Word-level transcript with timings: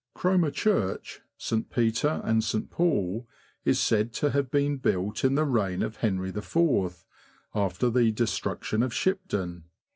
Cromer 0.15 0.49
Church 0.49 1.21
(St. 1.37 1.69
Peter 1.69 2.21
and 2.23 2.43
St. 2.43 2.71
Paul) 2.71 3.27
is 3.63 3.79
said 3.79 4.13
to 4.13 4.31
have 4.31 4.49
been 4.49 4.77
built 4.77 5.23
in 5.23 5.35
the 5.35 5.45
reign 5.45 5.83
of 5.83 5.97
Henry 5.97 6.29
IV., 6.29 7.05
after 7.53 7.87
the 7.87 8.11
destruction 8.11 8.81
of 8.81 8.93
Shipden. 8.95 9.65